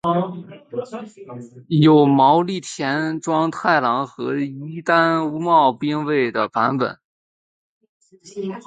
[1.67, 6.97] 有毛利田庄太郎和伊丹屋茂兵卫的版本。